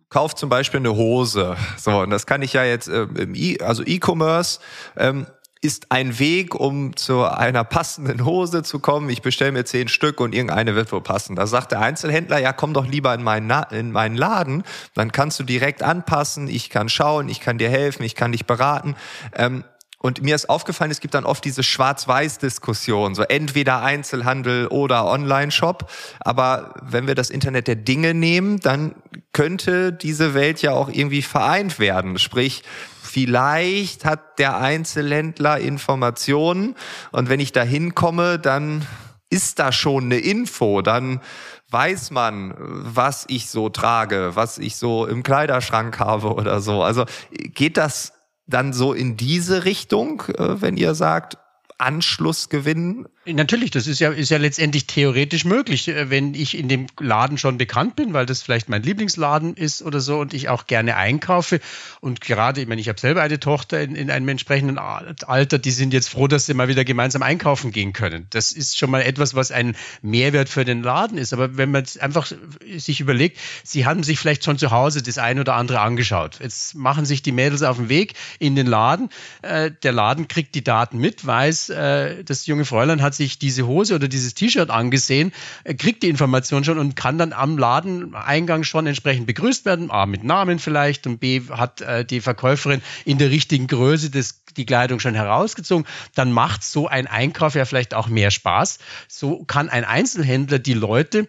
kaufe 0.09 0.35
zum 0.35 0.49
Beispiel 0.49 0.79
eine 0.79 0.95
Hose, 0.95 1.57
so, 1.77 1.99
und 1.99 2.09
das 2.09 2.25
kann 2.25 2.41
ich 2.41 2.53
ja 2.53 2.63
jetzt 2.63 2.87
äh, 2.87 3.03
im 3.03 3.35
e, 3.35 3.59
also 3.59 3.83
E-Commerce, 3.85 4.59
ähm, 4.95 5.27
ist 5.61 5.87
ein 5.91 6.19
Weg, 6.19 6.55
um 6.55 6.95
zu 6.95 7.23
einer 7.23 7.63
passenden 7.63 8.25
Hose 8.25 8.63
zu 8.63 8.79
kommen. 8.79 9.09
Ich 9.09 9.21
bestelle 9.21 9.51
mir 9.51 9.65
zehn 9.65 9.87
Stück 9.87 10.19
und 10.19 10.35
irgendeine 10.35 10.75
wird 10.75 10.91
wohl 10.91 11.01
passen. 11.01 11.35
Da 11.35 11.47
sagt 11.47 11.71
der 11.71 11.81
Einzelhändler, 11.81 12.37
ja, 12.39 12.53
komm 12.53 12.73
doch 12.73 12.85
lieber 12.85 13.13
in 13.13 13.23
meinen, 13.23 13.51
in 13.71 13.91
meinen 13.91 14.15
Laden, 14.15 14.63
dann 14.93 15.11
kannst 15.11 15.39
du 15.39 15.43
direkt 15.43 15.83
anpassen, 15.83 16.47
ich 16.47 16.69
kann 16.69 16.89
schauen, 16.89 17.27
ich 17.29 17.39
kann 17.39 17.57
dir 17.57 17.69
helfen, 17.69 18.03
ich 18.03 18.15
kann 18.15 18.31
dich 18.31 18.45
beraten. 18.45 18.95
Ähm, 19.35 19.63
Und 19.99 20.21
mir 20.21 20.35
ist 20.35 20.49
aufgefallen, 20.49 20.91
es 20.91 20.99
gibt 20.99 21.15
dann 21.15 21.25
oft 21.25 21.43
diese 21.43 21.63
Schwarz-Weiß-Diskussion, 21.63 23.15
so 23.15 23.23
entweder 23.23 23.81
Einzelhandel 23.81 24.67
oder 24.67 25.05
Online-Shop. 25.05 25.89
Aber 26.19 26.75
wenn 26.83 27.07
wir 27.07 27.15
das 27.15 27.31
Internet 27.31 27.67
der 27.67 27.75
Dinge 27.77 28.13
nehmen, 28.13 28.59
dann 28.59 28.93
könnte 29.33 29.91
diese 29.91 30.35
Welt 30.35 30.61
ja 30.61 30.73
auch 30.73 30.89
irgendwie 30.89 31.23
vereint 31.23 31.79
werden. 31.79 32.19
Sprich, 32.19 32.63
vielleicht 33.01 34.05
hat 34.05 34.37
der 34.37 34.57
Einzelhändler 34.57 35.59
Informationen 35.59 36.75
und 37.11 37.29
wenn 37.29 37.39
ich 37.39 37.51
da 37.51 37.63
hinkomme, 37.63 38.37
dann 38.37 38.85
ist 39.29 39.59
da 39.59 39.71
schon 39.71 40.05
eine 40.05 40.19
Info, 40.19 40.81
dann 40.81 41.21
weiß 41.69 42.11
man, 42.11 42.53
was 42.57 43.25
ich 43.27 43.49
so 43.49 43.69
trage, 43.69 44.31
was 44.35 44.57
ich 44.57 44.77
so 44.77 45.05
im 45.05 45.23
Kleiderschrank 45.23 45.99
habe 45.99 46.33
oder 46.33 46.61
so. 46.61 46.81
Also 46.81 47.05
geht 47.31 47.77
das 47.77 48.13
dann 48.47 48.73
so 48.73 48.93
in 48.93 49.17
diese 49.17 49.65
Richtung, 49.65 50.23
äh, 50.37 50.61
wenn 50.61 50.77
ihr 50.77 50.95
sagt, 50.95 51.37
Anschluss 51.77 52.49
gewinnen 52.49 53.07
Natürlich, 53.33 53.71
das 53.71 53.87
ist 53.87 53.99
ja, 53.99 54.11
ist 54.11 54.31
ja 54.31 54.37
letztendlich 54.37 54.87
theoretisch 54.87 55.43
möglich, 55.43 55.87
äh, 55.87 56.09
wenn 56.09 56.33
ich 56.33 56.57
in 56.57 56.69
dem 56.69 56.87
Laden 56.99 57.37
schon 57.37 57.57
bekannt 57.57 57.95
bin, 57.95 58.13
weil 58.13 58.25
das 58.25 58.41
vielleicht 58.41 58.69
mein 58.69 58.83
Lieblingsladen 58.83 59.55
ist 59.55 59.81
oder 59.81 59.99
so 59.99 60.19
und 60.19 60.33
ich 60.33 60.47
auch 60.49 60.65
gerne 60.65 60.95
einkaufe. 60.95 61.59
Und 61.99 62.21
gerade, 62.21 62.61
ich 62.61 62.67
meine, 62.67 62.79
ich 62.79 62.87
habe 62.87 62.99
selber 62.99 63.21
eine 63.21 63.39
Tochter 63.39 63.81
in, 63.81 63.95
in 63.95 64.09
einem 64.09 64.29
entsprechenden 64.29 64.77
Alter, 64.77 65.59
die 65.59 65.71
sind 65.71 65.93
jetzt 65.93 66.09
froh, 66.09 66.27
dass 66.27 66.45
sie 66.45 66.53
mal 66.53 66.69
wieder 66.69 66.85
gemeinsam 66.85 67.21
einkaufen 67.21 67.71
gehen 67.71 67.91
können. 67.91 68.27
Das 68.29 68.51
ist 68.51 68.77
schon 68.77 68.91
mal 68.91 69.01
etwas, 69.01 69.35
was 69.35 69.51
ein 69.51 69.75
Mehrwert 70.01 70.47
für 70.47 70.63
den 70.63 70.81
Laden 70.81 71.17
ist. 71.17 71.33
Aber 71.33 71.57
wenn 71.57 71.71
man 71.71 71.83
einfach 71.99 72.31
sich 72.77 73.01
überlegt, 73.01 73.39
sie 73.63 73.85
haben 73.85 74.03
sich 74.03 74.19
vielleicht 74.19 74.45
schon 74.45 74.57
zu 74.57 74.71
Hause 74.71 75.01
das 75.01 75.17
ein 75.17 75.39
oder 75.39 75.55
andere 75.55 75.81
angeschaut. 75.81 76.39
Jetzt 76.41 76.75
machen 76.75 77.05
sich 77.05 77.23
die 77.23 77.33
Mädels 77.33 77.63
auf 77.63 77.75
den 77.75 77.89
Weg 77.89 78.13
in 78.39 78.55
den 78.55 78.67
Laden. 78.67 79.09
Äh, 79.41 79.71
der 79.83 79.91
Laden 79.91 80.29
kriegt 80.29 80.55
die 80.55 80.63
Daten 80.63 80.99
mit, 80.99 81.25
weiß, 81.25 81.69
äh, 81.69 82.23
das 82.23 82.45
junge 82.45 82.63
Fräulein 82.63 83.01
hat 83.01 83.16
sich 83.17 83.39
diese 83.39 83.67
Hose 83.67 83.95
oder 83.95 84.07
dieses 84.07 84.33
T-Shirt 84.33 84.69
angesehen, 84.69 85.31
kriegt 85.77 86.03
die 86.03 86.09
Information 86.09 86.63
schon 86.63 86.77
und 86.77 86.95
kann 86.95 87.17
dann 87.17 87.33
am 87.33 87.57
Ladeneingang 87.57 88.63
schon 88.63 88.87
entsprechend 88.87 89.27
begrüßt 89.27 89.65
werden. 89.65 89.91
A, 89.91 90.05
mit 90.05 90.23
Namen 90.23 90.59
vielleicht 90.59 91.07
und 91.07 91.19
B, 91.19 91.41
hat 91.49 91.81
äh, 91.81 92.05
die 92.05 92.21
Verkäuferin 92.21 92.81
in 93.05 93.17
der 93.17 93.29
richtigen 93.29 93.67
Größe 93.67 94.09
das, 94.09 94.43
die 94.55 94.65
Kleidung 94.65 94.99
schon 94.99 95.15
herausgezogen. 95.15 95.85
Dann 96.15 96.31
macht 96.31 96.63
so 96.63 96.87
ein 96.87 97.07
Einkauf 97.07 97.55
ja 97.55 97.65
vielleicht 97.65 97.93
auch 97.93 98.07
mehr 98.07 98.31
Spaß. 98.31 98.79
So 99.07 99.43
kann 99.43 99.69
ein 99.69 99.85
Einzelhändler 99.85 100.59
die 100.59 100.73
Leute 100.73 101.27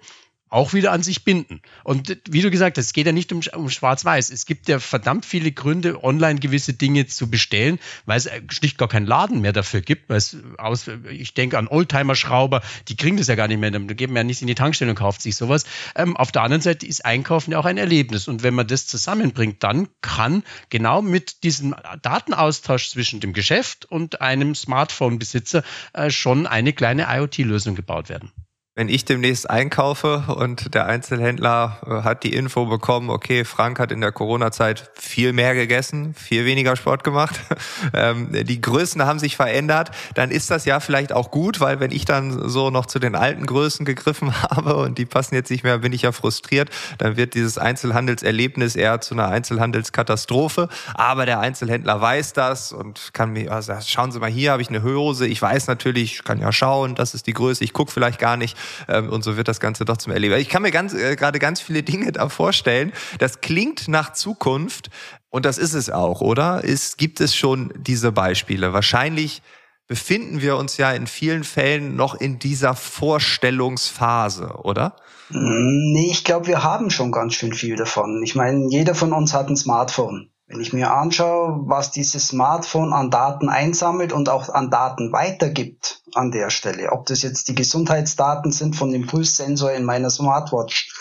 auch 0.51 0.73
wieder 0.73 0.93
an 0.93 1.03
sich 1.03 1.25
binden. 1.25 1.61
Und 1.85 2.21
wie 2.29 2.43
du 2.43 2.51
gesagt 2.51 2.79
hast, 2.79 2.87
es 2.87 2.93
geht 2.93 3.07
ja 3.07 3.13
nicht 3.13 3.33
um, 3.33 3.41
um 3.55 3.71
Schwarz-Weiß. 3.71 4.31
Es 4.31 4.47
gibt 4.47 4.69
ja 4.69 4.79
verdammt 4.79 5.27
viele 5.27 5.53
Gründe, 5.53 6.03
online 6.03 6.41
gewisse 6.41 6.73
Dinge 6.73 7.07
zu 7.07 7.31
bestellen, 7.31 7.79
weil 8.07 8.19
es 8.19 8.29
schlicht 8.51 8.79
gar 8.79 8.89
keinen 8.89 9.07
Laden 9.07 9.41
mehr 9.41 9.53
dafür 9.53 9.81
gibt. 9.81 10.09
Weil 10.09 10.19
es 10.19 10.37
aus, 10.57 10.89
ich 11.11 11.35
denke 11.35 11.59
an 11.59 11.69
Oldtimer-Schrauber, 11.69 12.63
die 12.89 12.97
kriegen 12.97 13.17
das 13.17 13.27
ja 13.27 13.35
gar 13.35 13.49
nicht 13.49 13.59
mehr. 13.59 13.71
Die 13.71 13.95
geben 13.95 14.17
ja 14.17 14.25
nicht 14.25 14.41
in 14.41 14.47
die 14.47 14.55
Tankstelle 14.55 14.91
und 14.91 14.97
kauft 14.97 15.23
sich 15.23 15.37
sowas. 15.37 15.65
Ähm, 15.95 16.17
auf 16.17 16.33
der 16.33 16.43
anderen 16.43 16.63
Seite 16.63 16.87
ist 16.87 17.05
Einkaufen 17.05 17.53
ja 17.53 17.59
auch 17.59 17.67
ein 17.67 17.79
Erlebnis. 17.79 18.29
Und 18.29 18.43
wenn 18.43 18.55
man 18.55 18.67
das 18.67 18.87
zusammenbringt, 18.87 19.63
dann 19.63 19.89
kann 20.01 20.43
genau 20.71 21.03
mit 21.03 21.43
diesem 21.45 21.75
Datenaustausch 22.03 22.91
zwischen 22.91 23.21
dem 23.21 23.33
Geschäft 23.33 23.85
und 23.85 24.21
einem 24.21 24.55
Smartphone-Besitzer 24.55 25.63
äh, 25.93 26.11
schon 26.11 26.47
eine 26.47 26.73
kleine 26.73 27.07
IoT-Lösung 27.11 27.75
gebaut 27.75 28.09
werden 28.09 28.33
wenn 28.79 28.89
ich 28.89 29.05
demnächst 29.05 29.51
einkaufe 29.51 30.23
und 30.29 30.73
der 30.73 30.87
Einzelhändler 30.87 31.79
äh, 31.85 32.05
hat 32.05 32.23
die 32.23 32.33
Info 32.33 32.67
bekommen, 32.67 33.11
okay, 33.11 33.45
Frank 33.45 33.81
hat 33.81 33.91
in 33.91 34.01
der 34.01 34.13
Corona-Zeit 34.13 34.93
viel 34.95 35.33
mehr 35.33 35.57
gegessen, 35.57 36.15
viel 36.15 36.45
weniger 36.45 36.77
Sport 36.77 37.03
gemacht, 37.03 37.41
ähm, 37.93 38.29
die 38.31 38.61
Größen 38.61 39.05
haben 39.05 39.19
sich 39.19 39.35
verändert, 39.35 39.91
dann 40.15 40.31
ist 40.31 40.53
das 40.53 40.65
ja 40.65 40.79
vielleicht 40.79 41.13
auch 41.13 41.33
gut, 41.33 41.59
weil 41.59 41.81
wenn 41.81 41.91
ich 41.91 42.05
dann 42.05 42.49
so 42.49 42.71
noch 42.71 42.87
zu 42.87 43.01
den 43.01 43.17
alten 43.17 43.47
Größen 43.47 43.85
gegriffen 43.85 44.33
habe 44.43 44.77
und 44.77 44.97
die 44.97 45.07
passen 45.07 45.35
jetzt 45.35 45.51
nicht 45.51 45.65
mehr, 45.65 45.79
bin 45.79 45.93
ich 45.93 46.03
ja 46.03 46.13
frustriert, 46.13 46.71
dann 46.99 47.17
wird 47.17 47.35
dieses 47.35 47.59
Einzelhandelserlebnis 47.59 48.77
eher 48.77 49.01
zu 49.01 49.15
einer 49.15 49.27
Einzelhandelskatastrophe. 49.27 50.69
Aber 50.95 51.27
der 51.27 51.41
Einzelhändler 51.41 52.01
weiß 52.01 52.33
das 52.33 52.73
und 52.73 53.11
kann 53.13 53.33
mir, 53.33 53.51
also 53.51 53.73
schauen 53.85 54.13
Sie 54.13 54.21
mal, 54.21 54.31
hier 54.31 54.53
habe 54.53 54.63
ich 54.63 54.69
eine 54.69 54.85
Hose, 54.85 55.27
ich 55.27 55.43
weiß 55.43 55.67
natürlich, 55.67 56.15
ich 56.15 56.23
kann 56.23 56.39
ja 56.39 56.53
schauen, 56.53 56.95
das 56.95 57.15
ist 57.15 57.27
die 57.27 57.33
Größe, 57.33 57.65
ich 57.65 57.73
gucke 57.73 57.91
vielleicht 57.91 58.21
gar 58.21 58.37
nicht 58.37 58.57
ähm, 58.89 59.11
und 59.11 59.23
so 59.23 59.37
wird 59.37 59.49
das 59.49 59.61
Ganze 59.61 59.85
doch 59.85 59.97
zum 59.97 60.13
Erleben. 60.13 60.35
Ich 60.37 60.49
kann 60.49 60.63
mir 60.63 60.71
ganz 60.71 60.95
äh, 60.95 61.17
gerade 61.17 61.39
ganz 61.39 61.61
viele 61.61 61.83
Dinge 61.83 62.13
da 62.13 62.29
vorstellen. 62.29 62.93
Das 63.19 63.41
klingt 63.41 63.89
nach 63.89 64.13
Zukunft 64.13 64.91
und 65.31 65.45
das 65.45 65.59
ist 65.59 65.75
es 65.75 65.91
auch, 65.91 66.21
oder? 66.21 66.65
Ist, 66.65 66.99
gibt 66.99 67.21
es 67.21 67.35
schon 67.35 67.73
diese 67.77 68.13
Beispiele? 68.13 68.73
Wahrscheinlich 68.73 69.43
befinden 69.87 70.43
wir 70.43 70.57
uns 70.57 70.77
ja 70.77 70.93
in 70.93 71.07
vielen 71.07 71.45
Fällen 71.45 71.97
noch 71.97 72.15
in 72.15 72.39
dieser 72.39 72.75
Vorstellungsphase, 72.75 74.61
oder? 74.63 74.97
Nee, 75.31 76.11
ich 76.11 76.25
glaube, 76.25 76.47
wir 76.47 76.63
haben 76.63 76.91
schon 76.91 77.11
ganz 77.11 77.35
schön 77.35 77.53
viel 77.53 77.77
davon. 77.77 78.23
Ich 78.23 78.35
meine, 78.35 78.69
jeder 78.71 78.95
von 78.95 79.13
uns 79.13 79.35
hat 79.35 79.49
ein 79.49 79.57
Smartphone. 79.57 80.31
Wenn 80.47 80.61
ich 80.61 80.73
mir 80.73 80.91
anschaue, 80.91 81.61
was 81.67 81.91
dieses 81.91 82.29
Smartphone 82.29 82.95
an 82.95 83.11
Daten 83.11 83.51
einsammelt 83.51 84.15
und 84.15 84.31
auch 84.31 84.49
an 84.49 84.71
Daten 84.71 85.13
weitergibt 85.13 85.98
an 86.15 86.31
der 86.31 86.51
Stelle, 86.51 86.93
ob 86.93 87.07
das 87.07 87.23
jetzt 87.23 87.49
die 87.49 87.55
Gesundheitsdaten 87.55 88.53
sind 88.53 88.77
von 88.77 88.93
dem 88.93 89.07
Pulssensor 89.07 89.73
in 89.73 89.85
meiner 89.85 90.11
Smartwatch, 90.11 90.93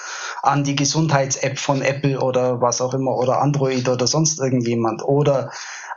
an 0.43 0.63
die 0.63 0.75
Gesundheits-App 0.75 1.59
von 1.59 1.81
Apple 1.81 2.19
oder 2.19 2.61
was 2.61 2.81
auch 2.81 2.93
immer 2.93 3.15
oder 3.15 3.41
Android 3.41 3.87
oder 3.89 4.07
sonst 4.07 4.39
irgendjemand 4.39 5.03
oder 5.03 5.51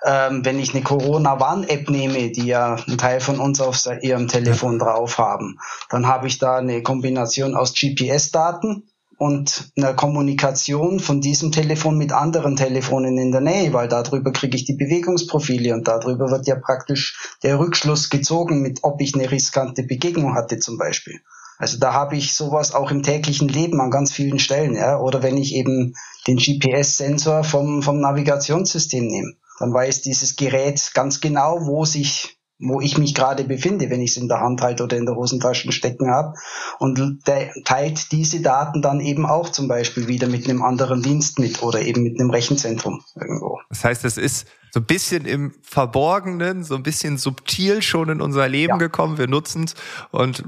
ähm, 0.04 0.44
wenn 0.44 0.58
ich 0.58 0.74
eine 0.74 0.82
Corona-Warn-App 0.82 1.90
nehme, 1.90 2.30
die 2.30 2.46
ja 2.46 2.76
ein 2.88 2.96
Teil 2.96 3.20
von 3.20 3.38
uns 3.38 3.60
auf 3.60 3.86
ihrem 4.00 4.28
Telefon 4.28 4.78
drauf 4.78 5.18
haben, 5.18 5.58
dann 5.90 6.06
habe 6.06 6.26
ich 6.26 6.38
da 6.38 6.56
eine 6.56 6.82
Kombination 6.82 7.54
aus 7.54 7.74
GPS-Daten, 7.74 8.89
und 9.20 9.70
einer 9.76 9.92
Kommunikation 9.92 10.98
von 10.98 11.20
diesem 11.20 11.52
Telefon 11.52 11.98
mit 11.98 12.10
anderen 12.10 12.56
Telefonen 12.56 13.18
in 13.18 13.32
der 13.32 13.42
Nähe, 13.42 13.74
weil 13.74 13.86
darüber 13.86 14.32
kriege 14.32 14.56
ich 14.56 14.64
die 14.64 14.76
Bewegungsprofile 14.76 15.74
und 15.74 15.86
darüber 15.86 16.30
wird 16.30 16.46
ja 16.46 16.54
praktisch 16.54 17.36
der 17.42 17.58
Rückschluss 17.58 18.08
gezogen, 18.08 18.62
mit 18.62 18.78
ob 18.80 18.98
ich 19.02 19.14
eine 19.14 19.30
riskante 19.30 19.82
Begegnung 19.82 20.34
hatte 20.34 20.58
zum 20.58 20.78
Beispiel. 20.78 21.20
Also 21.58 21.78
da 21.78 21.92
habe 21.92 22.16
ich 22.16 22.34
sowas 22.34 22.72
auch 22.72 22.90
im 22.90 23.02
täglichen 23.02 23.48
Leben 23.48 23.78
an 23.82 23.90
ganz 23.90 24.10
vielen 24.10 24.38
Stellen, 24.38 24.74
ja. 24.74 24.98
Oder 24.98 25.22
wenn 25.22 25.36
ich 25.36 25.54
eben 25.54 25.92
den 26.26 26.38
GPS-Sensor 26.38 27.44
vom, 27.44 27.82
vom 27.82 28.00
Navigationssystem 28.00 29.06
nehme, 29.06 29.34
dann 29.58 29.74
weiß 29.74 30.00
dieses 30.00 30.36
Gerät 30.36 30.92
ganz 30.94 31.20
genau, 31.20 31.66
wo 31.66 31.84
sich 31.84 32.39
wo 32.60 32.80
ich 32.80 32.98
mich 32.98 33.14
gerade 33.14 33.44
befinde, 33.44 33.90
wenn 33.90 34.00
ich 34.00 34.10
es 34.10 34.16
in 34.16 34.28
der 34.28 34.40
Hand 34.40 34.60
halte 34.60 34.84
oder 34.84 34.96
in 34.96 35.06
der 35.06 35.16
Hosentasche 35.16 35.72
stecken 35.72 36.10
habe. 36.10 36.34
Und 36.78 37.26
der 37.26 37.50
teilt 37.64 38.12
diese 38.12 38.40
Daten 38.40 38.82
dann 38.82 39.00
eben 39.00 39.26
auch 39.26 39.48
zum 39.48 39.66
Beispiel 39.66 40.08
wieder 40.08 40.28
mit 40.28 40.48
einem 40.48 40.62
anderen 40.62 41.02
Dienst 41.02 41.38
mit 41.38 41.62
oder 41.62 41.80
eben 41.80 42.02
mit 42.02 42.20
einem 42.20 42.30
Rechenzentrum 42.30 43.02
irgendwo. 43.14 43.58
Das 43.70 43.84
heißt, 43.84 44.04
es 44.04 44.18
ist 44.18 44.46
so 44.72 44.80
ein 44.80 44.86
bisschen 44.86 45.24
im 45.24 45.54
Verborgenen, 45.62 46.62
so 46.62 46.76
ein 46.76 46.82
bisschen 46.82 47.18
subtil 47.18 47.82
schon 47.82 48.08
in 48.10 48.20
unser 48.20 48.48
Leben 48.48 48.74
ja. 48.74 48.76
gekommen. 48.76 49.18
Wir 49.18 49.26
nutzen 49.26 49.64
es 49.64 49.74
und 50.10 50.44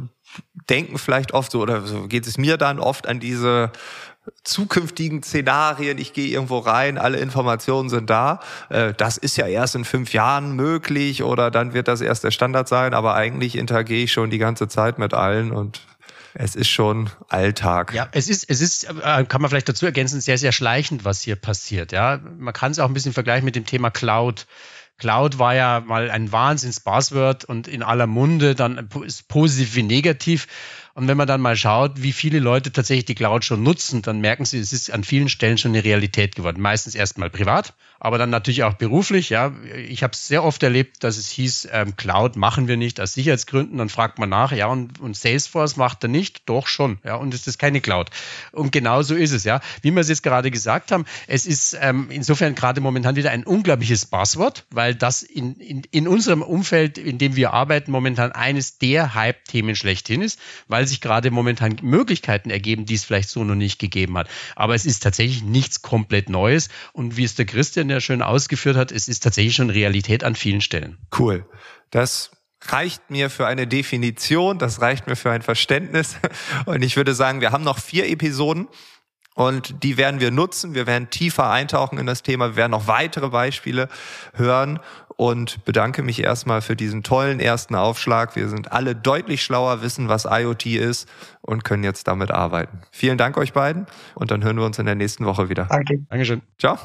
denken 0.68 0.98
vielleicht 0.98 1.32
oft 1.32 1.52
so, 1.52 1.60
oder 1.60 1.86
so 1.86 2.06
geht 2.06 2.26
es 2.26 2.38
mir 2.38 2.56
dann 2.56 2.78
oft 2.78 3.08
an 3.08 3.20
diese 3.20 3.72
zukünftigen 4.44 5.22
Szenarien, 5.22 5.98
ich 5.98 6.12
gehe 6.12 6.28
irgendwo 6.28 6.58
rein, 6.58 6.98
alle 6.98 7.18
Informationen 7.18 7.88
sind 7.88 8.08
da. 8.10 8.40
Äh, 8.68 8.94
das 8.94 9.16
ist 9.18 9.36
ja 9.36 9.46
erst 9.46 9.74
in 9.74 9.84
fünf 9.84 10.12
Jahren 10.12 10.54
möglich 10.54 11.22
oder 11.22 11.50
dann 11.50 11.74
wird 11.74 11.88
das 11.88 12.00
erst 12.00 12.24
der 12.24 12.30
Standard 12.30 12.68
sein, 12.68 12.94
aber 12.94 13.14
eigentlich 13.14 13.56
interagiere 13.56 14.02
ich 14.02 14.12
schon 14.12 14.30
die 14.30 14.38
ganze 14.38 14.68
Zeit 14.68 14.98
mit 14.98 15.14
allen 15.14 15.50
und 15.50 15.82
es 16.34 16.54
ist 16.54 16.68
schon 16.68 17.10
Alltag. 17.28 17.92
Ja, 17.92 18.08
es 18.12 18.28
ist, 18.28 18.48
es 18.48 18.60
ist, 18.60 18.84
äh, 18.84 19.24
kann 19.24 19.42
man 19.42 19.50
vielleicht 19.50 19.68
dazu 19.68 19.84
ergänzen, 19.84 20.20
sehr, 20.20 20.38
sehr 20.38 20.52
schleichend, 20.52 21.04
was 21.04 21.20
hier 21.20 21.36
passiert. 21.36 21.92
Ja, 21.92 22.20
man 22.38 22.54
kann 22.54 22.72
es 22.72 22.78
auch 22.78 22.88
ein 22.88 22.94
bisschen 22.94 23.12
vergleichen 23.12 23.44
mit 23.44 23.56
dem 23.56 23.66
Thema 23.66 23.90
Cloud. 23.90 24.46
Cloud 24.98 25.38
war 25.38 25.54
ja 25.54 25.80
mal 25.80 26.10
ein 26.10 26.30
Wahnsinns-Buzzword 26.30 27.44
und 27.44 27.66
in 27.66 27.82
aller 27.82 28.06
Munde, 28.06 28.54
dann 28.54 28.88
positiv 29.28 29.74
wie 29.74 29.82
negativ. 29.82 30.46
Und 30.94 31.08
wenn 31.08 31.16
man 31.16 31.26
dann 31.26 31.40
mal 31.40 31.56
schaut, 31.56 32.02
wie 32.02 32.12
viele 32.12 32.38
Leute 32.38 32.72
tatsächlich 32.72 33.06
die 33.06 33.14
Cloud 33.14 33.44
schon 33.44 33.62
nutzen, 33.62 34.02
dann 34.02 34.20
merken 34.20 34.44
sie, 34.44 34.58
es 34.58 34.72
ist 34.72 34.92
an 34.92 35.04
vielen 35.04 35.28
Stellen 35.28 35.58
schon 35.58 35.72
eine 35.72 35.84
Realität 35.84 36.34
geworden. 36.34 36.60
Meistens 36.60 36.94
erstmal 36.94 37.30
privat, 37.30 37.74
aber 37.98 38.18
dann 38.18 38.30
natürlich 38.30 38.64
auch 38.64 38.74
beruflich. 38.74 39.30
Ja, 39.30 39.52
ich 39.88 40.02
habe 40.02 40.12
es 40.12 40.26
sehr 40.26 40.44
oft 40.44 40.62
erlebt, 40.62 41.04
dass 41.04 41.16
es 41.16 41.28
hieß, 41.30 41.68
ähm, 41.72 41.96
Cloud 41.96 42.36
machen 42.36 42.68
wir 42.68 42.76
nicht 42.76 43.00
aus 43.00 43.14
Sicherheitsgründen. 43.14 43.78
Dann 43.78 43.88
fragt 43.88 44.18
man 44.18 44.28
nach, 44.28 44.52
ja, 44.52 44.66
und, 44.66 45.00
und 45.00 45.16
Salesforce 45.16 45.76
macht 45.76 46.02
er 46.04 46.08
nicht? 46.08 46.42
Doch 46.48 46.66
schon. 46.66 46.98
Ja, 47.04 47.14
und 47.14 47.32
ist 47.34 47.58
keine 47.58 47.80
Cloud. 47.80 48.10
Und 48.52 48.72
genau 48.72 49.02
so 49.02 49.14
ist 49.14 49.32
es. 49.32 49.44
Ja, 49.44 49.60
wie 49.80 49.92
wir 49.92 50.00
es 50.00 50.08
jetzt 50.08 50.22
gerade 50.22 50.50
gesagt 50.50 50.92
haben, 50.92 51.06
es 51.26 51.46
ist 51.46 51.76
ähm, 51.80 52.08
insofern 52.10 52.54
gerade 52.54 52.80
momentan 52.80 53.16
wieder 53.16 53.30
ein 53.30 53.44
unglaubliches 53.44 54.06
Buzzword, 54.06 54.66
weil 54.70 54.94
das 54.94 55.22
in, 55.22 55.54
in, 55.56 55.82
in 55.90 56.08
unserem 56.08 56.42
Umfeld, 56.42 56.98
in 56.98 57.18
dem 57.18 57.36
wir 57.36 57.52
arbeiten, 57.52 57.90
momentan 57.92 58.32
eines 58.32 58.78
der 58.78 59.14
Hype-Themen 59.14 59.76
schlechthin 59.76 60.22
ist, 60.22 60.38
weil 60.68 60.81
weil 60.82 60.88
sich 60.88 61.00
gerade 61.00 61.30
momentan 61.30 61.76
Möglichkeiten 61.80 62.50
ergeben, 62.50 62.86
die 62.86 62.94
es 62.94 63.04
vielleicht 63.04 63.28
so 63.28 63.44
noch 63.44 63.54
nicht 63.54 63.78
gegeben 63.78 64.18
hat. 64.18 64.28
Aber 64.56 64.74
es 64.74 64.84
ist 64.84 65.00
tatsächlich 65.00 65.44
nichts 65.44 65.80
komplett 65.80 66.28
Neues. 66.28 66.70
Und 66.92 67.16
wie 67.16 67.22
es 67.22 67.36
der 67.36 67.44
Christian 67.44 67.88
ja 67.88 68.00
schön 68.00 68.20
ausgeführt 68.20 68.76
hat, 68.76 68.90
es 68.90 69.06
ist 69.06 69.22
tatsächlich 69.22 69.54
schon 69.54 69.70
Realität 69.70 70.24
an 70.24 70.34
vielen 70.34 70.60
Stellen. 70.60 70.98
Cool. 71.16 71.46
Das 71.90 72.32
reicht 72.62 73.10
mir 73.10 73.30
für 73.30 73.46
eine 73.46 73.68
Definition, 73.68 74.58
das 74.58 74.80
reicht 74.80 75.06
mir 75.06 75.14
für 75.14 75.30
ein 75.30 75.42
Verständnis. 75.42 76.16
Und 76.66 76.82
ich 76.82 76.96
würde 76.96 77.14
sagen, 77.14 77.40
wir 77.40 77.52
haben 77.52 77.62
noch 77.62 77.78
vier 77.78 78.08
Episoden. 78.10 78.66
Und 79.34 79.82
die 79.82 79.96
werden 79.96 80.20
wir 80.20 80.30
nutzen. 80.30 80.74
Wir 80.74 80.86
werden 80.86 81.08
tiefer 81.10 81.50
eintauchen 81.50 81.98
in 81.98 82.06
das 82.06 82.22
Thema. 82.22 82.50
Wir 82.50 82.56
werden 82.56 82.72
noch 82.72 82.86
weitere 82.86 83.30
Beispiele 83.30 83.88
hören 84.34 84.78
und 85.16 85.64
bedanke 85.64 86.02
mich 86.02 86.22
erstmal 86.22 86.60
für 86.62 86.76
diesen 86.76 87.02
tollen 87.02 87.40
ersten 87.40 87.74
Aufschlag. 87.74 88.36
Wir 88.36 88.48
sind 88.48 88.72
alle 88.72 88.94
deutlich 88.94 89.42
schlauer, 89.42 89.82
wissen, 89.82 90.08
was 90.08 90.26
IoT 90.28 90.66
ist 90.66 91.08
und 91.40 91.64
können 91.64 91.84
jetzt 91.84 92.08
damit 92.08 92.30
arbeiten. 92.30 92.80
Vielen 92.90 93.18
Dank 93.18 93.36
euch 93.36 93.52
beiden 93.52 93.86
und 94.14 94.30
dann 94.30 94.42
hören 94.42 94.56
wir 94.56 94.64
uns 94.64 94.78
in 94.78 94.86
der 94.86 94.94
nächsten 94.96 95.24
Woche 95.24 95.48
wieder. 95.48 95.66
Danke. 95.70 95.98
Dankeschön. 96.08 96.42
Ciao. 96.58 96.78